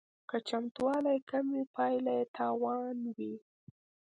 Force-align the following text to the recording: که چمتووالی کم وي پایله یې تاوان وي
که 0.29 0.37
چمتووالی 0.47 1.17
کم 1.29 1.45
وي 1.55 1.63
پایله 1.75 2.13
یې 2.19 2.25
تاوان 2.37 2.97
وي 3.17 3.35